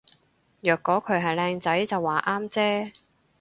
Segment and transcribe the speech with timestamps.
[0.61, 2.91] 若果佢係靚仔就話啱啫